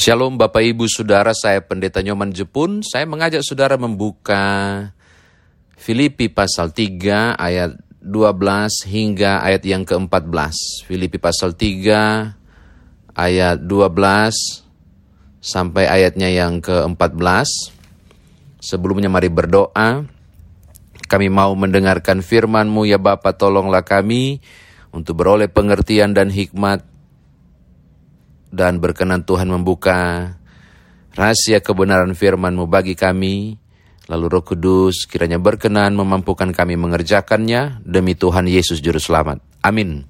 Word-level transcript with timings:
Shalom 0.00 0.40
Bapak 0.40 0.64
Ibu 0.64 0.88
Saudara, 0.88 1.36
saya 1.36 1.60
Pendeta 1.60 2.00
Nyoman 2.00 2.32
Jepun. 2.32 2.80
Saya 2.80 3.04
mengajak 3.04 3.44
saudara 3.44 3.76
membuka 3.76 4.40
Filipi 5.76 6.32
pasal 6.32 6.72
3 6.72 7.36
ayat 7.36 7.76
12 8.00 8.88
hingga 8.88 9.44
ayat 9.44 9.60
yang 9.60 9.84
ke-14. 9.84 10.88
Filipi 10.88 11.20
pasal 11.20 11.52
3 11.52 12.32
ayat 13.12 13.60
12 13.60 15.44
sampai 15.44 15.84
ayatnya 15.84 16.32
yang 16.32 16.64
ke-14. 16.64 17.68
Sebelumnya 18.56 19.12
mari 19.12 19.28
berdoa. 19.28 20.08
Kami 21.12 21.28
mau 21.28 21.52
mendengarkan 21.52 22.24
firman-Mu 22.24 22.88
ya 22.88 22.96
Bapa, 22.96 23.36
tolonglah 23.36 23.84
kami 23.84 24.40
untuk 24.96 25.20
beroleh 25.20 25.52
pengertian 25.52 26.16
dan 26.16 26.32
hikmat 26.32 26.88
dan 28.50 28.82
berkenan 28.82 29.22
Tuhan 29.22 29.46
membuka 29.46 30.34
rahasia 31.14 31.62
kebenaran 31.62 32.12
firman-Mu 32.14 32.66
bagi 32.66 32.98
kami. 32.98 33.56
Lalu 34.10 34.26
Roh 34.26 34.42
Kudus 34.42 35.06
kiranya 35.06 35.38
berkenan 35.38 35.94
memampukan 35.94 36.50
kami 36.50 36.74
mengerjakannya 36.74 37.86
demi 37.86 38.18
Tuhan 38.18 38.50
Yesus 38.50 38.82
Juru 38.82 38.98
Selamat. 38.98 39.38
Amin. 39.62 40.02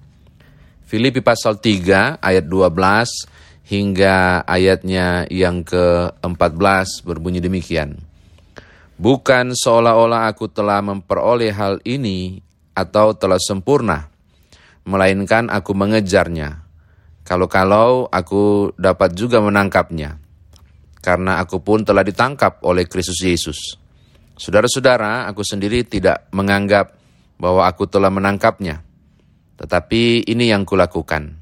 Filipi 0.88 1.20
pasal 1.20 1.60
3 1.60 2.16
ayat 2.18 2.45
12 2.48 3.68
hingga 3.68 4.43
ayatnya 4.48 5.29
yang 5.29 5.62
ke-14 5.62 7.07
berbunyi 7.07 7.38
demikian. 7.38 8.01
Bukan 8.98 9.54
seolah-olah 9.54 10.32
aku 10.32 10.51
telah 10.51 10.82
memperoleh 10.82 11.54
hal 11.54 11.79
ini 11.87 12.43
atau 12.74 13.12
telah 13.15 13.38
sempurna, 13.38 14.10
melainkan 14.88 15.48
aku 15.48 15.73
mengejarnya. 15.77 16.70
Kalau-kalau 17.30 18.11
aku 18.11 18.75
dapat 18.75 19.15
juga 19.15 19.38
menangkapnya, 19.38 20.19
karena 20.98 21.38
aku 21.38 21.62
pun 21.62 21.87
telah 21.87 22.02
ditangkap 22.02 22.59
oleh 22.66 22.91
Kristus 22.91 23.23
Yesus. 23.23 23.79
Saudara-saudara, 24.35 25.30
aku 25.30 25.46
sendiri 25.46 25.87
tidak 25.87 26.27
menganggap 26.35 26.99
bahwa 27.38 27.71
aku 27.71 27.87
telah 27.87 28.10
menangkapnya, 28.10 28.82
tetapi 29.63 30.27
ini 30.27 30.51
yang 30.51 30.66
kulakukan. 30.66 31.38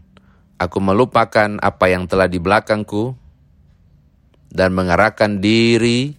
Aku 0.60 0.76
melupakan 0.76 1.56
apa 1.56 1.88
yang 1.88 2.04
telah 2.04 2.28
di 2.28 2.36
belakangku 2.36 3.16
dan 4.52 4.76
mengarahkan 4.76 5.40
diri 5.40 6.12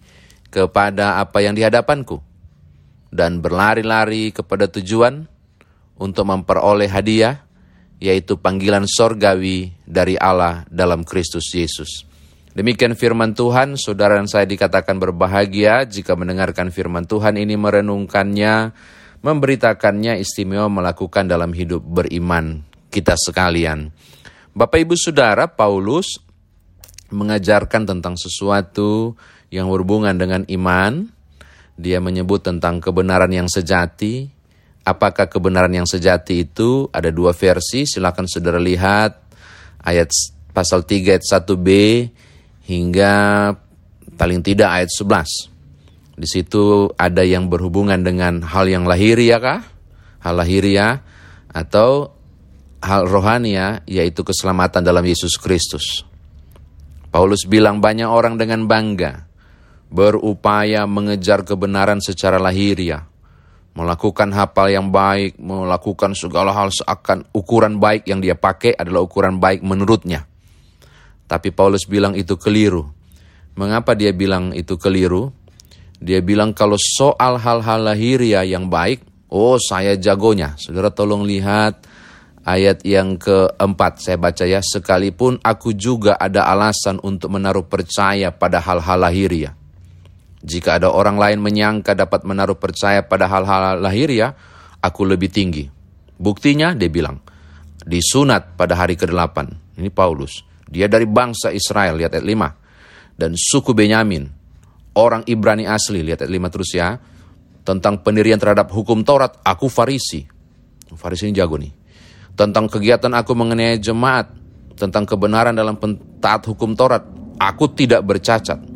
kepada 0.50 1.22
apa 1.22 1.46
yang 1.46 1.54
di 1.54 1.62
hadapanku 1.62 2.18
dan 3.14 3.38
berlari-lari 3.38 4.34
kepada 4.34 4.66
tujuan 4.66 5.30
untuk 5.94 6.26
memperoleh 6.26 6.90
hadiah 6.90 7.46
yaitu 8.00 8.40
panggilan 8.40 8.88
sorgawi 8.88 9.76
dari 9.84 10.16
Allah 10.16 10.64
dalam 10.72 11.04
Kristus 11.04 11.52
Yesus. 11.52 12.08
Demikian 12.50 12.98
firman 12.98 13.36
Tuhan, 13.36 13.78
saudara 13.78 14.18
dan 14.18 14.26
saya 14.26 14.42
dikatakan 14.42 14.98
berbahagia 14.98 15.86
jika 15.86 16.18
mendengarkan 16.18 16.74
firman 16.74 17.06
Tuhan 17.06 17.38
ini 17.38 17.54
merenungkannya, 17.54 18.74
memberitakannya 19.22 20.18
istimewa 20.18 20.66
melakukan 20.66 21.30
dalam 21.30 21.54
hidup 21.54 21.78
beriman 21.84 22.66
kita 22.90 23.14
sekalian. 23.14 23.94
Bapak 24.50 24.82
Ibu 24.82 24.98
Saudara, 24.98 25.46
Paulus 25.46 26.18
mengajarkan 27.14 27.86
tentang 27.86 28.18
sesuatu 28.18 29.14
yang 29.54 29.70
berhubungan 29.70 30.18
dengan 30.18 30.42
iman. 30.50 31.06
Dia 31.78 32.02
menyebut 32.02 32.42
tentang 32.42 32.82
kebenaran 32.82 33.30
yang 33.30 33.46
sejati. 33.46 34.39
Apakah 34.90 35.30
kebenaran 35.30 35.70
yang 35.70 35.86
sejati 35.86 36.50
itu 36.50 36.90
ada 36.90 37.14
dua 37.14 37.30
versi? 37.30 37.86
Silakan 37.86 38.26
saudara 38.26 38.58
lihat 38.58 39.22
ayat 39.86 40.10
pasal 40.50 40.82
3 40.82 41.14
ayat 41.14 41.22
1b 41.22 41.68
hingga 42.66 43.14
paling 44.18 44.42
tidak 44.42 44.82
ayat 44.82 44.90
11. 44.90 46.18
Di 46.18 46.26
situ 46.26 46.90
ada 46.98 47.22
yang 47.22 47.46
berhubungan 47.46 48.02
dengan 48.02 48.42
hal 48.42 48.66
yang 48.66 48.82
lahiriah 48.82 49.38
kah? 49.38 49.62
Hal 50.26 50.42
lahiriah 50.42 51.00
atau 51.54 52.10
hal 52.82 53.06
rohania 53.06 53.86
yaitu 53.86 54.26
keselamatan 54.26 54.82
dalam 54.82 55.06
Yesus 55.06 55.38
Kristus. 55.38 56.02
Paulus 57.14 57.46
bilang 57.46 57.78
banyak 57.78 58.10
orang 58.10 58.36
dengan 58.42 58.66
bangga 58.66 59.30
berupaya 59.90 60.86
mengejar 60.86 61.42
kebenaran 61.42 61.98
secara 61.98 62.38
lahiriah, 62.38 63.09
melakukan 63.74 64.34
hafal 64.34 64.66
yang 64.70 64.90
baik, 64.90 65.38
melakukan 65.38 66.12
segala 66.18 66.50
hal 66.50 66.74
seakan 66.74 67.26
ukuran 67.30 67.78
baik 67.78 68.06
yang 68.10 68.18
dia 68.18 68.34
pakai 68.34 68.74
adalah 68.74 69.06
ukuran 69.06 69.38
baik 69.38 69.62
menurutnya. 69.62 70.26
Tapi 71.30 71.54
Paulus 71.54 71.86
bilang 71.86 72.18
itu 72.18 72.34
keliru. 72.34 72.90
Mengapa 73.54 73.94
dia 73.94 74.10
bilang 74.10 74.50
itu 74.50 74.74
keliru? 74.74 75.30
Dia 76.00 76.18
bilang 76.24 76.56
kalau 76.56 76.80
soal 76.80 77.38
hal-hal 77.38 77.86
lahiriah 77.86 78.42
yang 78.42 78.66
baik, 78.66 79.04
oh 79.30 79.60
saya 79.60 79.94
jagonya. 79.94 80.56
Saudara 80.58 80.90
tolong 80.90 81.22
lihat 81.22 81.86
ayat 82.42 82.82
yang 82.88 83.20
keempat 83.20 84.00
saya 84.00 84.16
baca 84.16 84.48
ya. 84.48 84.64
Sekalipun 84.64 85.38
aku 85.44 85.76
juga 85.76 86.16
ada 86.16 86.48
alasan 86.48 86.98
untuk 87.04 87.30
menaruh 87.30 87.68
percaya 87.68 88.32
pada 88.32 88.58
hal-hal 88.58 88.98
lahiriah. 88.98 89.59
Jika 90.40 90.80
ada 90.80 90.88
orang 90.88 91.20
lain 91.20 91.38
menyangka 91.44 91.92
dapat 91.92 92.24
menaruh 92.24 92.56
percaya 92.56 93.04
pada 93.04 93.28
hal-hal 93.28 93.76
lahiriah, 93.76 94.32
aku 94.80 95.04
lebih 95.04 95.28
tinggi. 95.28 95.68
Buktinya, 96.16 96.72
dia 96.72 96.88
bilang, 96.88 97.20
disunat 97.84 98.56
pada 98.56 98.72
hari 98.76 98.96
ke-8. 98.96 99.36
Ini 99.76 99.92
Paulus. 99.92 100.40
Dia 100.64 100.88
dari 100.88 101.04
bangsa 101.04 101.52
Israel, 101.52 102.00
lihat 102.00 102.16
ayat 102.16 102.24
5. 102.24 103.20
Dan 103.20 103.36
suku 103.36 103.76
Benyamin, 103.76 104.24
orang 104.96 105.28
Ibrani 105.28 105.68
asli, 105.68 106.00
lihat 106.00 106.24
ayat 106.24 106.32
5 106.32 106.52
terus 106.56 106.72
ya. 106.72 106.96
Tentang 107.60 108.00
pendirian 108.00 108.40
terhadap 108.40 108.72
hukum 108.72 109.04
Taurat, 109.04 109.36
aku 109.44 109.68
Farisi. 109.68 110.24
Farisi 110.96 111.28
ini 111.28 111.36
jago 111.36 111.60
nih. 111.60 111.72
Tentang 112.32 112.64
kegiatan 112.64 113.12
aku 113.12 113.36
mengenai 113.36 113.76
jemaat, 113.76 114.32
tentang 114.72 115.04
kebenaran 115.04 115.52
dalam 115.52 115.76
taat 116.16 116.48
hukum 116.48 116.72
Taurat, 116.72 117.04
aku 117.36 117.68
tidak 117.76 118.00
bercacat 118.08 118.69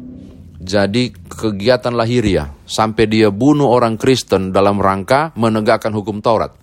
jadi 0.64 1.12
kegiatan 1.12 1.92
lahiriah 1.92 2.48
sampai 2.64 3.04
dia 3.04 3.28
bunuh 3.28 3.68
orang 3.68 4.00
Kristen 4.00 4.48
dalam 4.48 4.80
rangka 4.80 5.36
menegakkan 5.36 5.92
hukum 5.92 6.24
Taurat. 6.24 6.56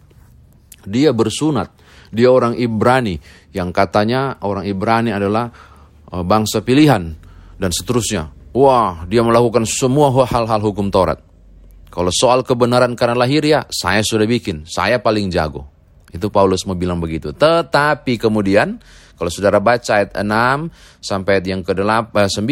Dia 0.90 1.14
bersunat, 1.14 1.70
dia 2.10 2.34
orang 2.34 2.58
Ibrani 2.58 3.22
yang 3.54 3.70
katanya 3.70 4.42
orang 4.42 4.66
Ibrani 4.66 5.14
adalah 5.14 5.54
eh, 6.10 6.24
bangsa 6.26 6.66
pilihan 6.66 7.14
dan 7.62 7.70
seterusnya. 7.70 8.34
Wah, 8.58 9.06
dia 9.06 9.22
melakukan 9.22 9.64
semua 9.70 10.10
hal-hal 10.26 10.60
hukum 10.60 10.90
Taurat. 10.90 11.22
Kalau 11.92 12.10
soal 12.10 12.42
kebenaran 12.42 12.98
karena 12.98 13.16
lahiriah, 13.16 13.64
saya 13.70 14.02
sudah 14.02 14.26
bikin, 14.26 14.66
saya 14.66 14.98
paling 14.98 15.30
jago. 15.30 15.68
Itu 16.12 16.28
Paulus 16.28 16.68
mau 16.68 16.76
bilang 16.76 17.00
begitu. 17.00 17.32
Tetapi 17.32 18.20
kemudian, 18.20 18.80
kalau 19.16 19.32
saudara 19.32 19.64
baca 19.64 20.04
ayat 20.04 20.16
6 20.16 20.24
sampai 21.04 21.40
ayat 21.40 21.46
yang 21.48 21.62
ke-9, 21.64 22.52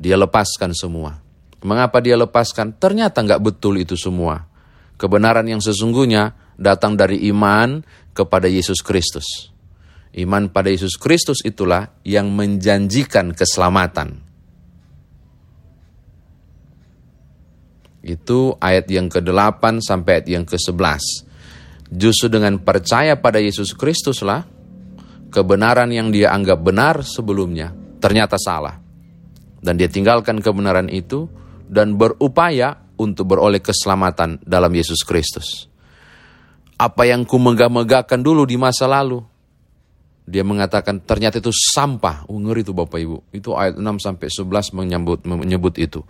dia 0.00 0.16
lepaskan 0.16 0.72
semua. 0.72 1.20
Mengapa 1.60 2.00
dia 2.00 2.16
lepaskan? 2.16 2.72
Ternyata 2.80 3.20
nggak 3.20 3.44
betul 3.44 3.76
itu 3.76 3.92
semua. 4.00 4.48
Kebenaran 4.96 5.44
yang 5.44 5.60
sesungguhnya 5.60 6.32
datang 6.56 6.96
dari 6.96 7.28
iman 7.28 7.84
kepada 8.16 8.48
Yesus 8.48 8.80
Kristus. 8.80 9.52
Iman 10.16 10.48
pada 10.48 10.72
Yesus 10.72 10.96
Kristus 10.96 11.44
itulah 11.44 11.92
yang 12.02 12.32
menjanjikan 12.32 13.36
keselamatan. 13.36 14.24
Itu 18.00 18.56
ayat 18.56 18.88
yang 18.88 19.12
ke-8 19.12 19.84
sampai 19.84 20.24
ayat 20.24 20.26
yang 20.32 20.44
ke-11. 20.48 21.28
Justru 21.92 22.32
dengan 22.32 22.56
percaya 22.56 23.20
pada 23.20 23.36
Yesus 23.36 23.76
Kristuslah 23.76 24.48
kebenaran 25.28 25.92
yang 25.92 26.08
dia 26.08 26.32
anggap 26.32 26.64
benar 26.64 27.04
sebelumnya 27.04 27.76
ternyata 28.00 28.40
salah 28.40 28.79
dan 29.60 29.76
dia 29.76 29.88
tinggalkan 29.88 30.40
kebenaran 30.40 30.88
itu 30.88 31.28
dan 31.68 31.94
berupaya 31.94 32.80
untuk 33.00 33.32
beroleh 33.36 33.62
keselamatan 33.62 34.40
dalam 34.44 34.72
Yesus 34.72 35.04
Kristus. 35.06 35.68
Apa 36.80 37.04
yang 37.04 37.28
ku 37.28 37.36
megah-megahkan 37.36 38.20
dulu 38.24 38.48
di 38.48 38.56
masa 38.56 38.88
lalu, 38.88 39.20
dia 40.24 40.40
mengatakan 40.44 41.04
ternyata 41.04 41.40
itu 41.40 41.52
sampah. 41.52 42.24
Oh, 42.28 42.40
ngeri 42.40 42.64
itu 42.64 42.72
Bapak 42.72 42.98
Ibu. 43.00 43.18
Itu 43.36 43.52
ayat 43.52 43.76
6 43.76 43.84
sampai 44.00 44.28
11 44.32 44.76
menyebut 44.76 45.20
menyebut 45.28 45.74
itu. 45.76 46.00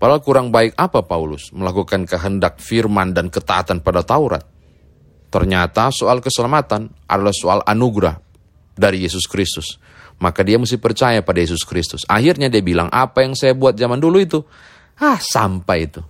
Padahal 0.00 0.24
kurang 0.24 0.48
baik 0.48 0.76
apa 0.80 1.04
Paulus 1.04 1.52
melakukan 1.52 2.08
kehendak 2.08 2.56
firman 2.60 3.12
dan 3.12 3.28
ketaatan 3.28 3.84
pada 3.84 4.00
Taurat. 4.00 4.44
Ternyata 5.28 5.92
soal 5.92 6.24
keselamatan 6.24 6.88
adalah 7.04 7.36
soal 7.36 7.60
anugerah 7.62 8.16
dari 8.74 9.04
Yesus 9.04 9.28
Kristus 9.28 9.76
maka 10.20 10.44
dia 10.44 10.60
mesti 10.60 10.76
percaya 10.76 11.24
pada 11.24 11.40
Yesus 11.40 11.64
Kristus. 11.64 12.04
Akhirnya 12.04 12.52
dia 12.52 12.60
bilang, 12.60 12.92
apa 12.92 13.24
yang 13.24 13.32
saya 13.32 13.56
buat 13.56 13.74
zaman 13.74 13.96
dulu 13.96 14.20
itu, 14.20 14.38
ah 15.00 15.16
sampai 15.16 15.88
itu. 15.88 16.04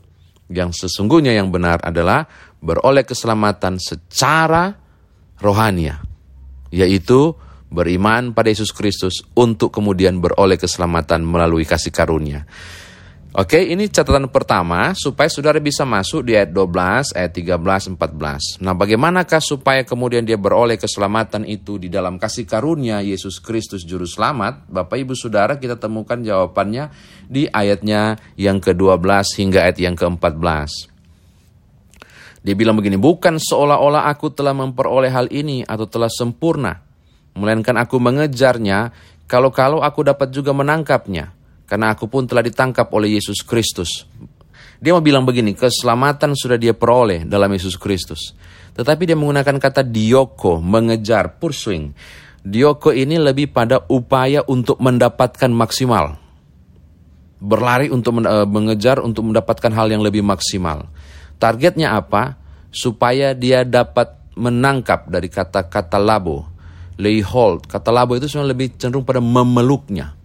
Yang 0.51 0.87
sesungguhnya 0.87 1.31
yang 1.31 1.55
benar 1.55 1.79
adalah 1.87 2.27
beroleh 2.59 3.07
keselamatan 3.07 3.79
secara 3.79 4.75
rohania, 5.39 6.03
yaitu 6.75 7.39
beriman 7.71 8.35
pada 8.35 8.51
Yesus 8.51 8.75
Kristus 8.75 9.23
untuk 9.39 9.71
kemudian 9.71 10.19
beroleh 10.19 10.59
keselamatan 10.59 11.23
melalui 11.23 11.63
kasih 11.63 11.95
karunia. 11.95 12.45
Oke, 13.31 13.63
ini 13.63 13.87
catatan 13.87 14.27
pertama 14.27 14.91
supaya 14.99 15.31
saudara 15.31 15.63
bisa 15.63 15.87
masuk 15.87 16.27
di 16.27 16.35
ayat 16.35 16.51
12, 16.51 17.15
ayat 17.15 17.31
13, 17.31 17.95
14. 17.95 18.59
Nah, 18.59 18.75
bagaimanakah 18.75 19.39
supaya 19.39 19.87
kemudian 19.87 20.27
dia 20.27 20.35
beroleh 20.35 20.75
keselamatan 20.75 21.47
itu 21.47 21.79
di 21.79 21.87
dalam 21.87 22.19
kasih 22.19 22.43
karunia 22.43 22.99
Yesus 22.99 23.39
Kristus 23.39 23.87
Juru 23.87 24.03
Selamat? 24.03 24.67
Bapak 24.67 24.99
Ibu 24.99 25.15
Saudara, 25.15 25.63
kita 25.63 25.79
temukan 25.79 26.19
jawabannya 26.19 26.91
di 27.31 27.47
ayatnya 27.47 28.19
yang 28.35 28.59
ke-12 28.59 28.99
hingga 29.39 29.63
ayat 29.63 29.79
yang 29.79 29.95
ke-14. 29.95 30.91
Dia 32.43 32.55
bilang 32.59 32.75
begini, 32.75 32.99
bukan 32.99 33.39
seolah-olah 33.39 34.11
aku 34.11 34.35
telah 34.35 34.59
memperoleh 34.59 35.15
hal 35.15 35.31
ini 35.31 35.63
atau 35.63 35.87
telah 35.87 36.11
sempurna, 36.11 36.83
melainkan 37.39 37.79
aku 37.79 37.95
mengejarnya 38.03 38.91
kalau-kalau 39.31 39.87
aku 39.87 40.03
dapat 40.03 40.35
juga 40.35 40.51
menangkapnya 40.51 41.39
karena 41.71 41.95
aku 41.95 42.11
pun 42.11 42.27
telah 42.27 42.43
ditangkap 42.43 42.91
oleh 42.91 43.15
Yesus 43.15 43.47
Kristus. 43.47 44.03
Dia 44.83 44.91
mau 44.91 44.99
bilang 44.99 45.23
begini, 45.23 45.55
keselamatan 45.55 46.35
sudah 46.35 46.59
dia 46.59 46.75
peroleh 46.75 47.23
dalam 47.23 47.47
Yesus 47.47 47.79
Kristus. 47.79 48.35
Tetapi 48.75 49.07
dia 49.07 49.15
menggunakan 49.15 49.55
kata 49.55 49.87
dioko, 49.87 50.59
mengejar, 50.59 51.39
pursuing. 51.39 51.95
Dioko 52.43 52.91
ini 52.91 53.23
lebih 53.23 53.55
pada 53.55 53.87
upaya 53.87 54.43
untuk 54.51 54.83
mendapatkan 54.83 55.53
maksimal. 55.55 56.19
Berlari 57.39 57.87
untuk 57.87 58.19
eh, 58.19 58.49
mengejar 58.51 58.99
untuk 58.99 59.31
mendapatkan 59.31 59.71
hal 59.71 59.95
yang 59.95 60.03
lebih 60.03 60.27
maksimal. 60.27 60.91
Targetnya 61.39 61.95
apa? 61.95 62.35
Supaya 62.75 63.31
dia 63.31 63.63
dapat 63.63 64.11
menangkap 64.35 65.07
dari 65.07 65.31
kata-kata 65.31 66.03
labo, 66.03 66.51
lay 66.99 67.23
hold. 67.23 67.71
Kata 67.71 67.95
labo 67.95 68.19
itu 68.19 68.27
sebenarnya 68.27 68.53
lebih 68.59 68.69
cenderung 68.75 69.07
pada 69.07 69.23
memeluknya 69.23 70.20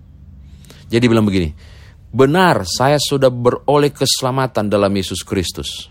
jadi 0.90 1.06
bilang 1.10 1.26
begini, 1.26 1.52
benar 2.14 2.64
saya 2.64 3.02
sudah 3.02 3.30
beroleh 3.34 3.92
keselamatan 3.92 4.70
dalam 4.70 4.92
Yesus 4.94 5.26
Kristus. 5.26 5.90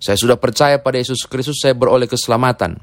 Saya 0.00 0.16
sudah 0.16 0.40
percaya 0.40 0.80
pada 0.80 0.96
Yesus 0.96 1.28
Kristus, 1.28 1.60
saya 1.60 1.76
beroleh 1.76 2.08
keselamatan. 2.08 2.80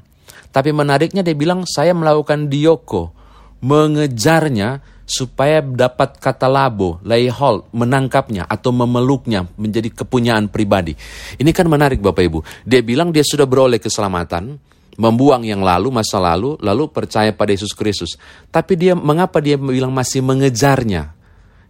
Tapi 0.54 0.70
menariknya 0.70 1.26
dia 1.26 1.34
bilang, 1.34 1.66
saya 1.66 1.90
melakukan 1.90 2.46
dioko, 2.46 3.10
mengejarnya 3.58 4.80
supaya 5.08 5.64
dapat 5.64 6.20
kata 6.20 6.46
labo, 6.46 7.00
lay 7.02 7.26
hold, 7.32 7.66
menangkapnya 7.72 8.44
atau 8.44 8.70
memeluknya 8.70 9.48
menjadi 9.56 9.90
kepunyaan 10.04 10.52
pribadi. 10.52 10.92
Ini 11.40 11.50
kan 11.50 11.66
menarik 11.66 11.98
Bapak 11.98 12.22
Ibu. 12.22 12.38
Dia 12.68 12.84
bilang 12.84 13.10
dia 13.10 13.24
sudah 13.24 13.48
beroleh 13.48 13.80
keselamatan, 13.80 14.60
membuang 14.98 15.46
yang 15.46 15.62
lalu, 15.62 15.94
masa 15.94 16.18
lalu, 16.18 16.58
lalu 16.58 16.90
percaya 16.90 17.30
pada 17.30 17.54
Yesus 17.54 17.70
Kristus. 17.70 18.18
Tapi 18.50 18.74
dia 18.74 18.98
mengapa 18.98 19.38
dia 19.38 19.54
bilang 19.54 19.94
masih 19.94 20.26
mengejarnya? 20.26 21.14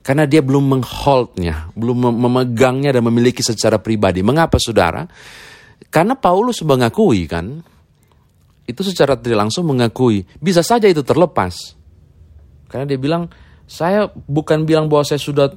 Karena 0.01 0.25
dia 0.25 0.41
belum 0.41 0.81
mengholdnya, 0.81 1.69
belum 1.77 2.17
memegangnya 2.17 2.97
dan 2.97 3.05
memiliki 3.05 3.45
secara 3.45 3.77
pribadi. 3.77 4.25
Mengapa 4.25 4.57
saudara? 4.57 5.05
Karena 5.93 6.17
Paulus 6.17 6.65
mengakui 6.65 7.29
kan, 7.29 7.61
itu 8.65 8.81
secara 8.81 9.21
tidak 9.21 9.45
langsung 9.45 9.69
mengakui, 9.69 10.25
bisa 10.41 10.65
saja 10.65 10.89
itu 10.89 11.05
terlepas. 11.05 11.77
Karena 12.73 12.89
dia 12.89 12.97
bilang, 12.97 13.29
saya 13.69 14.09
bukan 14.09 14.65
bilang 14.65 14.89
bahwa 14.89 15.05
saya 15.05 15.21
sudah 15.21 15.53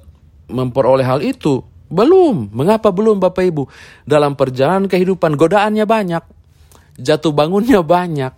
memperoleh 0.52 1.08
hal 1.08 1.24
itu. 1.24 1.64
Belum. 1.88 2.52
Mengapa 2.52 2.92
belum 2.92 3.20
Bapak 3.20 3.44
Ibu? 3.48 3.64
Dalam 4.04 4.36
perjalanan 4.36 4.88
kehidupan 4.88 5.40
godaannya 5.40 5.84
banyak 5.88 6.24
jatuh 6.98 7.32
bangunnya 7.32 7.80
banyak. 7.84 8.34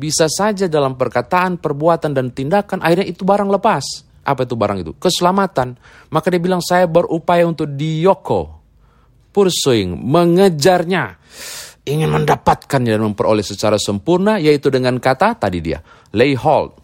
Bisa 0.00 0.32
saja 0.32 0.64
dalam 0.64 0.96
perkataan, 0.96 1.60
perbuatan, 1.60 2.16
dan 2.16 2.32
tindakan 2.32 2.80
akhirnya 2.80 3.04
itu 3.12 3.20
barang 3.20 3.52
lepas. 3.52 3.84
Apa 4.24 4.48
itu 4.48 4.56
barang 4.56 4.78
itu? 4.80 4.92
Keselamatan. 4.96 5.76
Maka 6.08 6.26
dia 6.32 6.40
bilang 6.40 6.64
saya 6.64 6.88
berupaya 6.88 7.44
untuk 7.44 7.68
dioko. 7.68 8.60
Pursuing, 9.28 10.00
mengejarnya. 10.00 11.20
Ingin 11.84 12.08
mendapatkannya 12.12 12.96
dan 12.96 13.02
memperoleh 13.12 13.44
secara 13.44 13.76
sempurna 13.76 14.40
yaitu 14.40 14.72
dengan 14.72 14.96
kata 14.96 15.36
tadi 15.36 15.60
dia. 15.60 15.84
Lay 16.16 16.32
hold. 16.32 16.80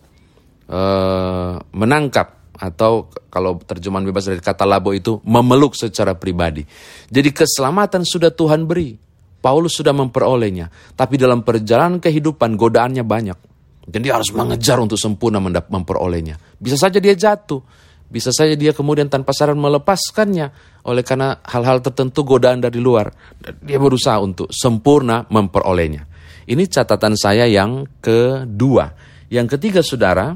Uh, 0.66 1.62
menangkap 1.72 2.36
atau 2.56 3.06
kalau 3.28 3.60
terjemahan 3.60 4.02
bebas 4.08 4.26
dari 4.26 4.40
kata 4.42 4.64
labo 4.64 4.90
itu 4.96 5.20
memeluk 5.22 5.76
secara 5.76 6.16
pribadi. 6.16 6.64
Jadi 7.12 7.30
keselamatan 7.30 8.02
sudah 8.02 8.32
Tuhan 8.32 8.64
beri. 8.64 9.05
Paulus 9.46 9.78
sudah 9.78 9.94
memperolehnya, 9.94 10.66
tapi 10.98 11.14
dalam 11.14 11.46
perjalanan 11.46 12.02
kehidupan 12.02 12.58
godaannya 12.58 13.06
banyak. 13.06 13.38
Dan 13.86 14.02
dia 14.02 14.18
harus 14.18 14.34
mengejar 14.34 14.82
untuk 14.82 14.98
sempurna 14.98 15.38
memperolehnya. 15.38 16.34
Bisa 16.58 16.74
saja 16.74 16.98
dia 16.98 17.14
jatuh, 17.14 17.62
bisa 18.10 18.34
saja 18.34 18.58
dia 18.58 18.74
kemudian 18.74 19.06
tanpa 19.06 19.30
saran 19.30 19.54
melepaskannya 19.54 20.50
oleh 20.82 21.06
karena 21.06 21.38
hal-hal 21.46 21.78
tertentu 21.78 22.26
godaan 22.26 22.58
dari 22.58 22.82
luar. 22.82 23.14
Dia 23.62 23.78
berusaha 23.78 24.18
untuk 24.18 24.50
sempurna 24.50 25.22
memperolehnya. 25.30 26.02
Ini 26.50 26.66
catatan 26.66 27.14
saya 27.14 27.46
yang 27.46 27.86
kedua. 28.02 28.90
Yang 29.30 29.54
ketiga 29.54 29.86
saudara, 29.86 30.34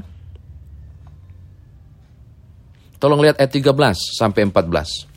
tolong 2.95 3.19
lihat 3.19 3.43
ayat 3.43 3.51
13 3.51 3.75
sampai 4.15 4.47
14. 4.47 5.10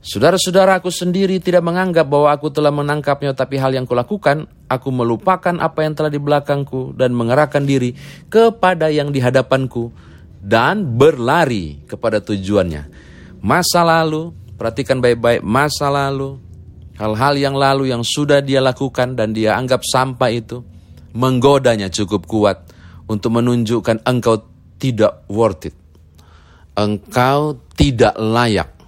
Saudara-saudara 0.00 0.80
aku 0.80 0.88
sendiri 0.88 1.36
tidak 1.44 1.60
menganggap 1.60 2.08
bahwa 2.08 2.32
aku 2.32 2.48
telah 2.48 2.72
menangkapnya 2.72 3.36
tapi 3.36 3.60
hal 3.60 3.76
yang 3.76 3.84
kulakukan, 3.84 4.48
aku 4.64 4.88
melupakan 4.88 5.52
apa 5.60 5.84
yang 5.84 5.92
telah 5.92 6.08
di 6.08 6.16
belakangku 6.16 6.96
dan 6.96 7.12
mengerahkan 7.12 7.68
diri 7.68 7.92
kepada 8.32 8.88
yang 8.88 9.12
di 9.12 9.20
hadapanku 9.20 9.92
dan 10.40 10.96
berlari 10.96 11.84
kepada 11.84 12.24
tujuannya. 12.24 12.88
Masa 13.44 13.84
lalu, 13.84 14.32
perhatikan 14.56 15.04
baik-baik 15.04 15.44
masa 15.44 15.92
lalu, 15.92 16.40
hal-hal 16.96 17.36
yang 17.36 17.52
lalu 17.52 17.92
yang 17.92 18.00
sudah 18.00 18.40
dia 18.40 18.64
lakukan 18.64 19.12
dan 19.12 19.36
dia 19.36 19.52
anggap 19.60 19.84
sampah 19.84 20.32
itu, 20.32 20.64
menggodanya 21.12 21.92
cukup 21.92 22.24
kuat 22.24 22.64
untuk 23.04 23.36
menunjukkan 23.36 24.00
engkau 24.08 24.48
tidak 24.80 25.28
worth 25.28 25.68
it. 25.68 25.76
Engkau 26.72 27.60
tidak 27.76 28.16
layak 28.16 28.79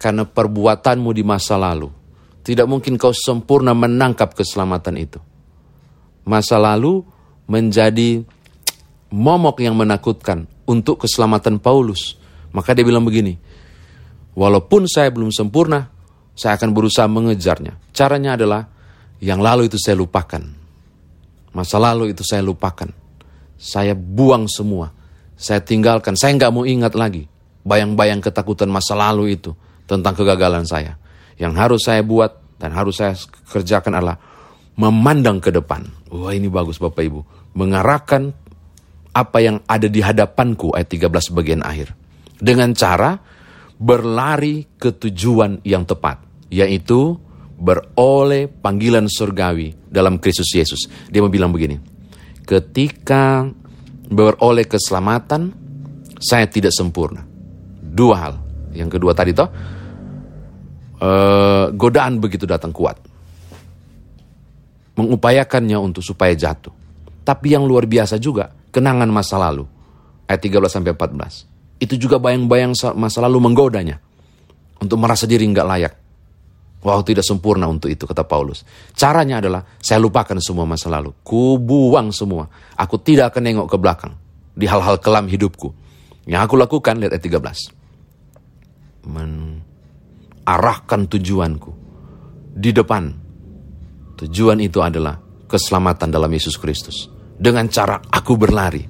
karena 0.00 0.24
perbuatanmu 0.24 1.12
di 1.12 1.20
masa 1.20 1.60
lalu. 1.60 1.92
Tidak 2.40 2.64
mungkin 2.64 2.96
kau 2.96 3.12
sempurna 3.12 3.76
menangkap 3.76 4.32
keselamatan 4.32 4.96
itu. 4.96 5.20
Masa 6.24 6.56
lalu 6.56 7.04
menjadi 7.44 8.24
momok 9.12 9.60
yang 9.60 9.76
menakutkan 9.76 10.48
untuk 10.64 11.04
keselamatan 11.04 11.60
Paulus. 11.60 12.16
Maka 12.56 12.72
dia 12.72 12.82
bilang 12.82 13.04
begini, 13.04 13.36
walaupun 14.32 14.88
saya 14.88 15.12
belum 15.12 15.28
sempurna, 15.28 15.92
saya 16.32 16.56
akan 16.56 16.72
berusaha 16.72 17.04
mengejarnya. 17.04 17.76
Caranya 17.92 18.40
adalah 18.40 18.72
yang 19.20 19.44
lalu 19.44 19.68
itu 19.68 19.76
saya 19.76 20.00
lupakan. 20.00 20.40
Masa 21.52 21.76
lalu 21.76 22.16
itu 22.16 22.24
saya 22.24 22.40
lupakan. 22.40 22.88
Saya 23.60 23.92
buang 23.92 24.48
semua. 24.48 24.96
Saya 25.36 25.60
tinggalkan. 25.60 26.16
Saya 26.16 26.32
nggak 26.40 26.52
mau 26.56 26.64
ingat 26.64 26.96
lagi. 26.96 27.28
Bayang-bayang 27.60 28.24
ketakutan 28.24 28.72
masa 28.72 28.96
lalu 28.96 29.36
itu 29.36 29.52
tentang 29.90 30.14
kegagalan 30.14 30.62
saya. 30.62 30.94
Yang 31.34 31.54
harus 31.58 31.80
saya 31.82 32.06
buat 32.06 32.30
dan 32.62 32.70
harus 32.70 33.02
saya 33.02 33.18
kerjakan 33.50 33.98
adalah 33.98 34.22
memandang 34.78 35.42
ke 35.42 35.50
depan. 35.50 35.82
Wah 36.14 36.30
ini 36.30 36.46
bagus 36.46 36.78
Bapak 36.78 37.02
Ibu. 37.02 37.20
Mengarahkan 37.58 38.30
apa 39.10 39.38
yang 39.42 39.58
ada 39.66 39.90
di 39.90 39.98
hadapanku 39.98 40.70
ayat 40.78 40.86
13 40.86 41.34
bagian 41.34 41.66
akhir. 41.66 41.90
Dengan 42.38 42.70
cara 42.78 43.18
berlari 43.74 44.70
ke 44.78 44.94
tujuan 44.94 45.66
yang 45.66 45.82
tepat. 45.82 46.22
Yaitu 46.54 47.18
beroleh 47.60 48.46
panggilan 48.46 49.10
surgawi 49.10 49.74
dalam 49.90 50.22
Kristus 50.22 50.54
Yesus. 50.54 50.86
Dia 51.10 51.20
mau 51.20 51.32
bilang 51.32 51.50
begini. 51.50 51.76
Ketika 52.46 53.44
beroleh 54.10 54.66
keselamatan, 54.66 55.52
saya 56.20 56.48
tidak 56.48 56.72
sempurna. 56.72 57.22
Dua 57.80 58.14
hal. 58.16 58.34
Yang 58.72 58.98
kedua 58.98 59.12
tadi 59.12 59.34
toh, 59.34 59.50
uh, 61.00 61.72
godaan 61.74 62.20
begitu 62.20 62.44
datang 62.44 62.70
kuat. 62.70 63.00
Mengupayakannya 64.94 65.80
untuk 65.80 66.04
supaya 66.04 66.36
jatuh. 66.36 66.72
Tapi 67.24 67.56
yang 67.56 67.64
luar 67.64 67.88
biasa 67.88 68.20
juga, 68.20 68.52
kenangan 68.72 69.08
masa 69.08 69.40
lalu. 69.40 69.64
Ayat 70.28 70.40
13 70.44 70.76
sampai 70.80 70.92
14. 70.92 71.80
Itu 71.80 71.96
juga 71.96 72.20
bayang-bayang 72.20 72.76
masa 72.94 73.18
lalu 73.24 73.40
menggodanya. 73.40 73.96
Untuk 74.80 75.00
merasa 75.00 75.24
diri 75.24 75.48
nggak 75.48 75.68
layak. 75.68 75.94
Wow, 76.80 77.04
tidak 77.04 77.28
sempurna 77.28 77.68
untuk 77.68 77.92
itu, 77.92 78.08
kata 78.08 78.24
Paulus. 78.24 78.64
Caranya 78.96 79.44
adalah, 79.44 79.60
saya 79.84 80.00
lupakan 80.00 80.40
semua 80.40 80.64
masa 80.64 80.88
lalu. 80.88 81.12
Ku 81.20 81.60
buang 81.60 82.08
semua. 82.08 82.48
Aku 82.72 82.96
tidak 82.96 83.36
akan 83.36 83.42
nengok 83.44 83.68
ke 83.68 83.76
belakang. 83.76 84.16
Di 84.56 84.64
hal-hal 84.64 84.96
kelam 84.96 85.28
hidupku. 85.28 85.76
Yang 86.24 86.40
aku 86.48 86.54
lakukan, 86.56 86.96
lihat 86.96 87.12
ayat 87.12 87.24
13. 87.36 89.12
Men 89.12 89.59
arahkan 90.44 91.06
tujuanku 91.10 91.70
di 92.56 92.70
depan. 92.74 93.04
Tujuan 94.20 94.60
itu 94.60 94.84
adalah 94.84 95.16
keselamatan 95.48 96.12
dalam 96.12 96.28
Yesus 96.28 96.60
Kristus. 96.60 97.08
dengan 97.40 97.64
cara 97.72 97.96
aku 98.12 98.36
berlari. 98.36 98.84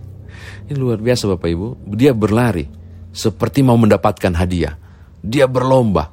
Ini 0.66 0.74
luar 0.74 0.98
biasa 0.98 1.30
Bapak 1.30 1.46
Ibu. 1.46 1.68
Dia 1.94 2.10
berlari 2.10 2.66
seperti 3.14 3.62
mau 3.62 3.78
mendapatkan 3.78 4.34
hadiah. 4.34 4.74
Dia 5.22 5.46
berlomba 5.46 6.10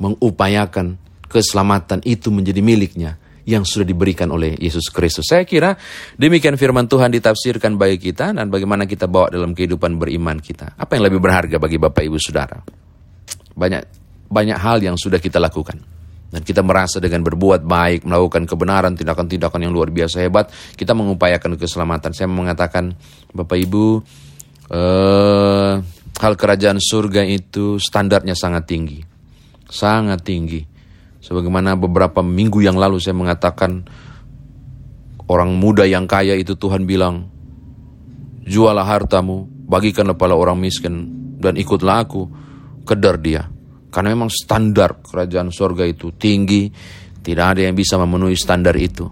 mengupayakan 0.00 0.96
keselamatan 1.28 2.00
itu 2.08 2.32
menjadi 2.32 2.64
miliknya 2.64 3.20
yang 3.44 3.68
sudah 3.68 3.84
diberikan 3.84 4.28
oleh 4.32 4.56
Yesus 4.56 4.88
Kristus. 4.88 5.28
Saya 5.28 5.44
kira 5.44 5.76
demikian 6.16 6.56
firman 6.56 6.88
Tuhan 6.88 7.12
ditafsirkan 7.12 7.76
bagi 7.76 8.00
kita 8.00 8.32
dan 8.32 8.48
bagaimana 8.48 8.88
kita 8.88 9.08
bawa 9.08 9.28
dalam 9.32 9.52
kehidupan 9.52 9.96
beriman 10.00 10.40
kita. 10.40 10.76
Apa 10.76 10.96
yang 10.96 11.08
lebih 11.08 11.20
berharga 11.20 11.56
bagi 11.56 11.80
Bapak 11.80 12.00
Ibu 12.04 12.16
Saudara? 12.20 12.60
Banyak 13.56 14.07
banyak 14.28 14.56
hal 14.60 14.78
yang 14.84 14.94
sudah 14.94 15.18
kita 15.18 15.40
lakukan. 15.40 15.80
Dan 16.28 16.44
kita 16.44 16.60
merasa 16.60 17.00
dengan 17.00 17.24
berbuat 17.24 17.64
baik, 17.64 18.04
melakukan 18.04 18.44
kebenaran, 18.44 18.92
tindakan-tindakan 18.92 19.64
yang 19.64 19.72
luar 19.72 19.88
biasa 19.88 20.20
hebat, 20.20 20.52
kita 20.76 20.92
mengupayakan 20.92 21.56
keselamatan. 21.56 22.12
Saya 22.12 22.28
mengatakan, 22.28 22.92
Bapak 23.32 23.56
Ibu, 23.56 24.04
eh, 24.68 25.72
hal 26.20 26.34
kerajaan 26.36 26.76
surga 26.76 27.24
itu 27.24 27.80
standarnya 27.80 28.36
sangat 28.36 28.68
tinggi. 28.68 29.00
Sangat 29.72 30.20
tinggi. 30.20 30.60
Sebagaimana 31.24 31.80
beberapa 31.80 32.20
minggu 32.20 32.60
yang 32.60 32.76
lalu 32.76 33.00
saya 33.00 33.16
mengatakan, 33.16 33.88
orang 35.32 35.56
muda 35.56 35.88
yang 35.88 36.04
kaya 36.04 36.36
itu 36.36 36.60
Tuhan 36.60 36.84
bilang, 36.84 37.24
jualah 38.44 38.84
hartamu, 38.84 39.48
bagikanlah 39.64 40.16
pada 40.16 40.36
orang 40.36 40.60
miskin, 40.60 41.08
dan 41.40 41.56
ikutlah 41.56 42.04
aku, 42.04 42.28
kedar 42.84 43.16
dia. 43.16 43.48
Karena 43.88 44.12
memang 44.12 44.28
standar 44.28 45.00
kerajaan 45.00 45.48
surga 45.48 45.84
itu 45.88 46.12
tinggi, 46.12 46.68
tidak 47.24 47.56
ada 47.56 47.60
yang 47.68 47.76
bisa 47.76 47.96
memenuhi 47.96 48.36
standar 48.36 48.76
itu. 48.76 49.08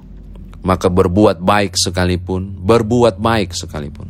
Maka 0.67 0.93
berbuat 0.93 1.41
baik 1.41 1.79
sekalipun, 1.79 2.61
berbuat 2.61 3.17
baik 3.17 3.55
sekalipun. 3.57 4.09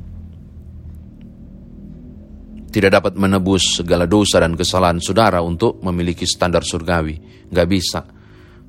Tidak 2.73 2.91
dapat 2.93 3.17
menebus 3.17 3.81
segala 3.81 4.05
dosa 4.05 4.43
dan 4.43 4.53
kesalahan 4.53 5.01
saudara 5.01 5.41
untuk 5.41 5.81
memiliki 5.81 6.29
standar 6.29 6.61
surgawi. 6.61 7.49
Gak 7.49 7.69
bisa. 7.71 8.05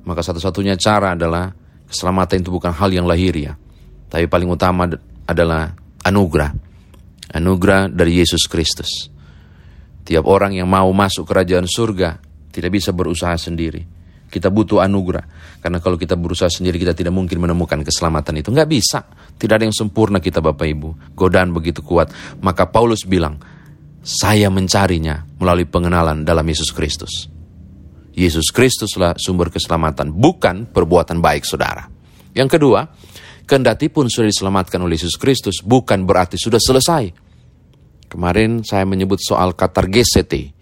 Maka 0.08 0.24
satu-satunya 0.24 0.80
cara 0.80 1.12
adalah 1.12 1.52
keselamatan 1.84 2.40
itu 2.40 2.48
bukan 2.48 2.72
hal 2.72 2.88
yang 2.88 3.04
lahir 3.04 3.36
ya. 3.36 3.52
Tapi 4.08 4.24
paling 4.24 4.48
utama 4.48 4.88
adalah 5.28 5.68
anugerah. 6.04 6.52
Anugerah 7.36 7.92
dari 7.92 8.16
Yesus 8.16 8.48
Kristus. 8.48 9.12
Tiap 10.08 10.24
orang 10.24 10.56
yang 10.56 10.64
mau 10.64 10.88
masuk 10.88 11.28
kerajaan 11.28 11.68
surga 11.68 12.16
tidak 12.48 12.80
bisa 12.80 12.96
berusaha 12.96 13.36
sendiri. 13.36 13.84
Kita 14.32 14.48
butuh 14.48 14.80
anugerah. 14.80 15.24
Karena 15.60 15.84
kalau 15.84 16.00
kita 16.00 16.16
berusaha 16.16 16.48
sendiri 16.48 16.80
kita 16.80 16.96
tidak 16.96 17.12
mungkin 17.12 17.36
menemukan 17.44 17.84
keselamatan 17.84 18.40
itu. 18.40 18.48
Nggak 18.48 18.68
bisa. 18.72 19.04
Tidak 19.36 19.52
ada 19.52 19.68
yang 19.68 19.76
sempurna 19.76 20.16
kita 20.16 20.40
Bapak 20.40 20.64
Ibu. 20.64 21.12
Godaan 21.12 21.52
begitu 21.52 21.84
kuat. 21.84 22.08
Maka 22.40 22.72
Paulus 22.72 23.04
bilang, 23.04 23.36
saya 24.00 24.48
mencarinya 24.48 25.28
melalui 25.36 25.68
pengenalan 25.68 26.24
dalam 26.24 26.44
Yesus 26.48 26.72
Kristus. 26.72 27.28
Yesus 28.16 28.48
Kristuslah 28.48 29.12
sumber 29.20 29.52
keselamatan, 29.52 30.08
bukan 30.08 30.72
perbuatan 30.72 31.20
baik 31.20 31.44
saudara. 31.44 31.84
Yang 32.32 32.56
kedua, 32.56 32.80
kendati 33.44 33.92
pun 33.92 34.08
sudah 34.08 34.32
diselamatkan 34.32 34.80
oleh 34.80 34.96
Yesus 34.96 35.20
Kristus, 35.20 35.60
bukan 35.60 36.08
berarti 36.08 36.40
sudah 36.40 36.56
selesai. 36.56 37.27
Kemarin 38.08 38.64
saya 38.64 38.88
menyebut 38.88 39.20
soal 39.20 39.52
katar 39.52 39.84
GCT. 39.86 40.56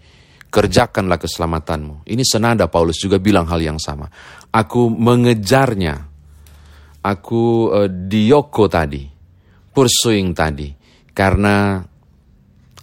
Kerjakanlah 0.51 1.19
keselamatanmu. 1.19 2.07
Ini 2.07 2.23
senada 2.27 2.67
Paulus 2.67 2.99
juga 2.99 3.19
bilang 3.19 3.47
hal 3.47 3.63
yang 3.63 3.79
sama. 3.79 4.07
Aku 4.51 4.91
mengejarnya. 4.91 5.95
Aku 7.03 7.71
uh, 7.71 7.87
dioko 7.87 8.67
tadi. 8.67 9.07
Pursuing 9.71 10.35
tadi. 10.35 10.67
Karena 11.15 11.79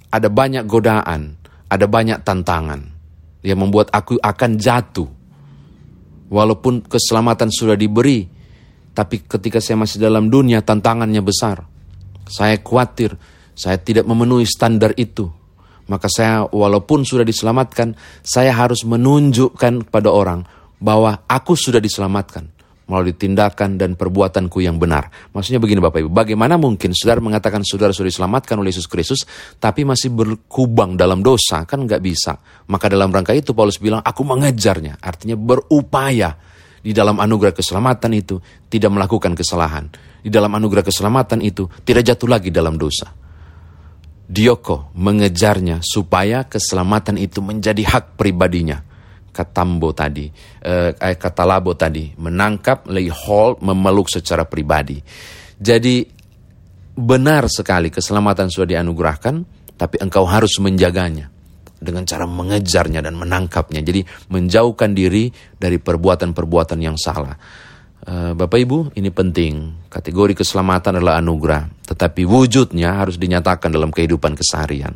ada 0.08 0.28
banyak 0.32 0.64
godaan. 0.64 1.36
Ada 1.68 1.84
banyak 1.84 2.18
tantangan. 2.24 2.80
Yang 3.44 3.58
membuat 3.60 3.88
aku 3.92 4.16
akan 4.16 4.50
jatuh. 4.56 5.08
Walaupun 6.32 6.88
keselamatan 6.88 7.52
sudah 7.52 7.76
diberi. 7.76 8.24
Tapi 8.96 9.28
ketika 9.28 9.60
saya 9.60 9.76
masih 9.76 10.00
dalam 10.00 10.32
dunia 10.32 10.64
tantangannya 10.64 11.20
besar. 11.20 11.64
Saya 12.24 12.56
khawatir 12.60 13.12
saya 13.54 13.78
tidak 13.78 14.04
memenuhi 14.06 14.46
standar 14.46 14.92
itu. 14.98 15.30
Maka 15.84 16.08
saya 16.08 16.48
walaupun 16.48 17.04
sudah 17.04 17.24
diselamatkan, 17.24 17.94
saya 18.24 18.52
harus 18.56 18.82
menunjukkan 18.88 19.88
kepada 19.88 20.08
orang 20.08 20.44
bahwa 20.80 21.24
aku 21.28 21.56
sudah 21.56 21.80
diselamatkan 21.80 22.54
melalui 22.84 23.16
tindakan 23.16 23.80
dan 23.80 23.96
perbuatanku 23.96 24.60
yang 24.60 24.76
benar. 24.76 25.08
Maksudnya 25.32 25.60
begini 25.60 25.80
Bapak 25.80 26.04
Ibu, 26.04 26.10
bagaimana 26.12 26.60
mungkin 26.60 26.92
saudara 26.92 27.20
mengatakan 27.20 27.64
saudara 27.64 27.96
sudah 27.96 28.12
diselamatkan 28.12 28.60
oleh 28.60 28.72
Yesus 28.72 28.88
Kristus, 28.88 29.24
tapi 29.56 29.88
masih 29.88 30.12
berkubang 30.12 30.96
dalam 30.96 31.24
dosa? 31.24 31.64
Kan 31.64 31.88
nggak 31.88 32.02
bisa. 32.04 32.36
Maka 32.68 32.92
dalam 32.92 33.08
rangka 33.08 33.32
itu 33.32 33.56
Paulus 33.56 33.80
bilang, 33.80 34.04
aku 34.04 34.20
mengejarnya. 34.24 35.00
Artinya 35.00 35.36
berupaya 35.36 36.36
di 36.84 36.92
dalam 36.92 37.16
anugerah 37.16 37.56
keselamatan 37.56 38.12
itu 38.12 38.36
tidak 38.68 38.92
melakukan 38.92 39.32
kesalahan. 39.32 39.88
Di 40.20 40.28
dalam 40.28 40.52
anugerah 40.52 40.84
keselamatan 40.84 41.40
itu 41.40 41.64
tidak 41.84 42.04
jatuh 42.04 42.28
lagi 42.28 42.52
dalam 42.52 42.76
dosa. 42.76 43.23
Dioko 44.24 44.88
mengejarnya 44.96 45.84
supaya 45.84 46.48
keselamatan 46.48 47.20
itu 47.20 47.44
menjadi 47.44 47.84
hak 47.84 48.16
pribadinya. 48.16 48.80
Katambo 49.34 49.90
tadi, 49.90 50.30
eh, 50.62 50.94
eh 50.94 51.16
kata 51.18 51.42
Labo 51.42 51.74
tadi, 51.74 52.14
menangkap, 52.14 52.86
lay 52.86 53.10
hold, 53.10 53.58
memeluk 53.66 54.06
secara 54.06 54.46
pribadi. 54.46 55.02
Jadi 55.58 56.06
benar 56.94 57.50
sekali 57.50 57.90
keselamatan 57.90 58.46
sudah 58.46 58.78
dianugerahkan, 58.78 59.34
tapi 59.74 59.98
engkau 59.98 60.22
harus 60.22 60.62
menjaganya 60.62 61.34
dengan 61.82 62.06
cara 62.08 62.24
mengejarnya 62.24 63.04
dan 63.04 63.18
menangkapnya. 63.18 63.84
Jadi 63.84 64.06
menjauhkan 64.32 64.96
diri 64.96 65.28
dari 65.58 65.76
perbuatan-perbuatan 65.76 66.78
yang 66.80 66.96
salah. 66.96 67.36
Eh, 68.04 68.32
Bapak 68.36 68.58
Ibu, 68.60 68.78
ini 69.00 69.08
penting. 69.08 69.88
Kategori 69.88 70.36
keselamatan 70.36 71.00
adalah 71.00 71.16
anugerah, 71.24 71.88
tetapi 71.88 72.28
wujudnya 72.28 73.00
harus 73.00 73.16
dinyatakan 73.16 73.72
dalam 73.72 73.88
kehidupan 73.88 74.36
keseharian. 74.36 74.92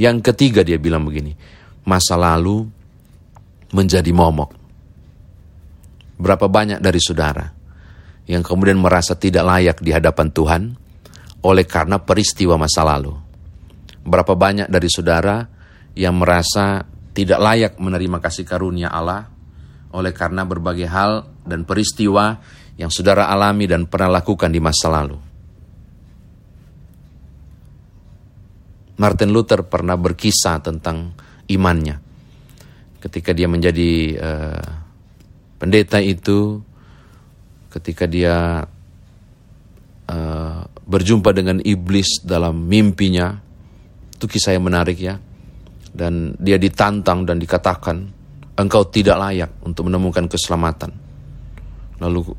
Yang 0.00 0.32
ketiga 0.32 0.64
dia 0.64 0.80
bilang 0.80 1.04
begini, 1.04 1.36
masa 1.84 2.16
lalu 2.16 2.64
menjadi 3.76 4.08
momok. 4.16 4.56
Berapa 6.16 6.48
banyak 6.48 6.80
dari 6.80 7.00
saudara 7.04 7.44
yang 8.24 8.40
kemudian 8.40 8.80
merasa 8.80 9.12
tidak 9.12 9.44
layak 9.44 9.84
di 9.84 9.92
hadapan 9.92 10.32
Tuhan 10.32 10.62
oleh 11.44 11.68
karena 11.68 12.00
peristiwa 12.00 12.56
masa 12.56 12.80
lalu? 12.80 13.12
Berapa 14.08 14.32
banyak 14.32 14.72
dari 14.72 14.88
saudara 14.88 15.44
yang 15.92 16.16
merasa 16.16 16.80
tidak 17.12 17.44
layak 17.44 17.72
menerima 17.76 18.24
kasih 18.24 18.48
karunia 18.48 18.88
Allah 18.88 19.31
oleh 19.92 20.12
karena 20.12 20.42
berbagai 20.48 20.88
hal 20.88 21.28
dan 21.44 21.68
peristiwa 21.68 22.40
yang 22.80 22.88
saudara 22.88 23.28
alami 23.28 23.68
dan 23.68 23.84
pernah 23.86 24.18
lakukan 24.20 24.48
di 24.48 24.60
masa 24.60 24.88
lalu. 24.88 25.18
Martin 28.96 29.30
Luther 29.34 29.66
pernah 29.66 29.98
berkisah 29.98 30.62
tentang 30.62 31.10
imannya. 31.50 31.98
Ketika 33.02 33.34
dia 33.34 33.50
menjadi 33.50 34.14
uh, 34.14 34.68
pendeta 35.58 35.98
itu, 35.98 36.62
ketika 37.66 38.06
dia 38.06 38.62
uh, 40.06 40.60
berjumpa 40.86 41.34
dengan 41.34 41.58
iblis 41.66 42.22
dalam 42.22 42.62
mimpinya, 42.70 43.34
itu 44.14 44.24
kisah 44.30 44.54
yang 44.54 44.70
menarik 44.70 44.98
ya. 45.02 45.18
Dan 45.92 46.38
dia 46.38 46.56
ditantang 46.56 47.26
dan 47.26 47.42
dikatakan, 47.42 48.21
engkau 48.62 48.86
tidak 48.86 49.18
layak 49.18 49.50
untuk 49.66 49.90
menemukan 49.90 50.30
keselamatan. 50.30 50.94
Lalu 51.98 52.34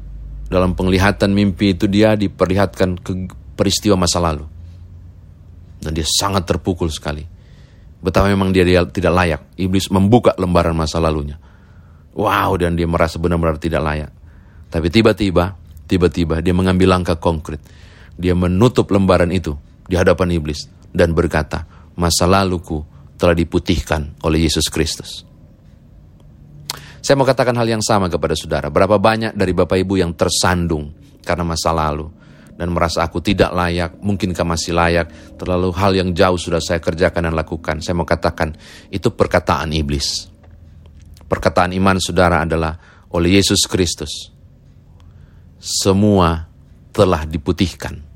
dalam 0.48 0.76
penglihatan 0.76 1.32
mimpi 1.32 1.76
itu 1.76 1.88
dia 1.88 2.16
diperlihatkan 2.16 2.90
ke 3.00 3.12
peristiwa 3.56 4.00
masa 4.00 4.20
lalu. 4.24 4.46
Dan 5.84 5.92
dia 5.92 6.08
sangat 6.08 6.48
terpukul 6.48 6.88
sekali. 6.88 7.24
Betapa 8.04 8.28
memang 8.28 8.52
dia, 8.52 8.68
dia 8.68 8.84
tidak 8.88 9.14
layak. 9.16 9.42
Iblis 9.56 9.88
membuka 9.92 10.36
lembaran 10.36 10.76
masa 10.76 11.00
lalunya. 11.00 11.40
Wow, 12.14 12.60
dan 12.60 12.76
dia 12.76 12.88
merasa 12.88 13.20
benar-benar 13.20 13.58
tidak 13.60 13.82
layak. 13.84 14.12
Tapi 14.68 14.88
tiba-tiba, 14.92 15.56
tiba-tiba 15.88 16.40
dia 16.44 16.52
mengambil 16.52 17.00
langkah 17.00 17.16
konkret. 17.16 17.64
Dia 18.16 18.38
menutup 18.38 18.92
lembaran 18.92 19.32
itu 19.34 19.56
di 19.88 19.98
hadapan 19.98 20.36
iblis 20.36 20.70
dan 20.94 21.18
berkata, 21.18 21.66
masa 21.98 22.30
laluku 22.30 22.86
telah 23.18 23.34
diputihkan 23.34 24.22
oleh 24.22 24.46
Yesus 24.46 24.70
Kristus. 24.70 25.26
Saya 27.04 27.20
mau 27.20 27.28
katakan 27.28 27.52
hal 27.60 27.68
yang 27.68 27.84
sama 27.84 28.08
kepada 28.08 28.32
saudara. 28.32 28.72
Berapa 28.72 28.96
banyak 28.96 29.36
dari 29.36 29.52
Bapak 29.52 29.76
Ibu 29.76 30.00
yang 30.00 30.16
tersandung 30.16 30.96
karena 31.20 31.44
masa 31.44 31.76
lalu 31.76 32.08
dan 32.56 32.72
merasa 32.72 33.04
aku 33.04 33.20
tidak 33.20 33.52
layak, 33.52 34.00
mungkinkah 34.00 34.48
masih 34.48 34.72
layak, 34.72 35.36
terlalu 35.36 35.76
hal 35.76 35.92
yang 35.92 36.16
jauh 36.16 36.40
sudah 36.40 36.64
saya 36.64 36.80
kerjakan 36.80 37.28
dan 37.28 37.36
lakukan. 37.36 37.84
Saya 37.84 38.00
mau 38.00 38.08
katakan 38.08 38.56
itu 38.88 39.12
perkataan 39.12 39.76
iblis. 39.76 40.32
Perkataan 41.28 41.76
iman 41.76 42.00
saudara 42.00 42.48
adalah 42.48 42.80
oleh 43.12 43.36
Yesus 43.36 43.68
Kristus. 43.68 44.32
Semua 45.60 46.48
telah 46.96 47.28
diputihkan 47.28 48.14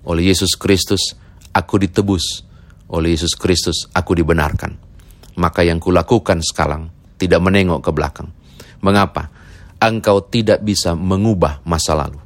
Oleh 0.00 0.32
Yesus 0.32 0.56
Kristus, 0.56 1.12
aku 1.52 1.76
ditebus. 1.76 2.44
Oleh 2.88 3.12
Yesus 3.14 3.36
Kristus, 3.36 3.84
aku 3.92 4.16
dibenarkan. 4.16 4.80
Maka 5.36 5.60
yang 5.60 5.76
kulakukan 5.76 6.40
sekarang, 6.40 6.88
tidak 7.20 7.44
menengok 7.44 7.84
ke 7.84 7.90
belakang. 7.92 8.32
Mengapa? 8.80 9.28
Engkau 9.76 10.24
tidak 10.24 10.64
bisa 10.64 10.96
mengubah 10.96 11.60
masa 11.68 11.92
lalu. 11.92 12.16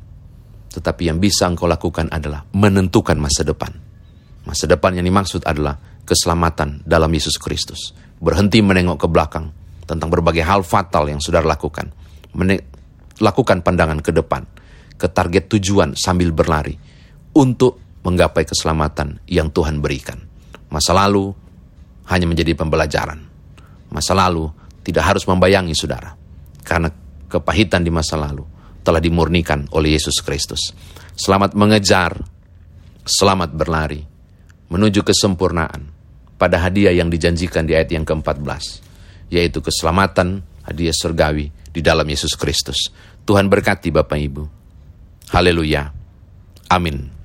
Tetapi 0.71 1.11
yang 1.11 1.19
bisa 1.19 1.51
engkau 1.51 1.67
lakukan 1.67 2.11
adalah 2.11 2.47
menentukan 2.55 3.19
masa 3.19 3.43
depan. 3.43 3.71
Masa 4.47 4.71
depan 4.71 4.95
yang 4.95 5.07
dimaksud 5.07 5.43
adalah 5.47 5.75
keselamatan 6.07 6.87
dalam 6.87 7.11
Yesus 7.11 7.39
Kristus. 7.39 7.95
Berhenti 8.19 8.63
menengok 8.63 9.07
ke 9.07 9.09
belakang 9.11 9.51
tentang 9.87 10.11
berbagai 10.11 10.43
hal 10.47 10.63
fatal 10.63 11.11
yang 11.11 11.19
sudah 11.19 11.43
lakukan. 11.43 11.91
Men 12.35 12.59
lakukan 13.23 13.63
pandangan 13.63 14.03
ke 14.03 14.11
depan, 14.11 14.43
ke 14.99 15.07
target 15.07 15.47
tujuan 15.47 15.95
sambil 15.95 16.35
berlari 16.35 16.75
untuk 17.35 18.03
menggapai 18.03 18.43
keselamatan 18.43 19.23
yang 19.31 19.55
Tuhan 19.55 19.79
berikan. 19.79 20.19
Masa 20.69 20.91
lalu 20.91 21.31
hanya 22.11 22.27
menjadi 22.27 22.59
pembelajaran. 22.59 23.23
Masa 23.95 24.13
lalu 24.13 24.51
tidak 24.85 25.05
harus 25.09 25.25
membayangi 25.25 25.73
saudara. 25.73 26.13
Karena 26.61 26.93
kepahitan 27.27 27.83
di 27.83 27.91
masa 27.91 28.21
lalu 28.21 28.45
telah 28.85 29.01
dimurnikan 29.01 29.65
oleh 29.73 29.97
Yesus 29.97 30.21
Kristus. 30.21 30.77
Selamat 31.17 31.57
mengejar, 31.57 32.21
selamat 33.03 33.57
berlari, 33.57 34.05
menuju 34.69 35.01
kesempurnaan 35.01 35.89
pada 36.37 36.61
hadiah 36.61 36.93
yang 36.93 37.09
dijanjikan 37.09 37.65
di 37.65 37.73
ayat 37.73 37.91
yang 37.97 38.05
ke-14, 38.05 38.85
yaitu 39.33 39.65
keselamatan, 39.65 40.45
hadiah 40.69 40.93
surgawi 40.93 41.49
di 41.73 41.81
dalam 41.81 42.05
Yesus 42.05 42.37
Kristus. 42.37 42.93
Tuhan 43.25 43.49
berkati 43.49 43.89
Bapak 43.89 44.21
Ibu. 44.21 44.45
Haleluya. 45.33 45.89
Amin. 46.69 47.24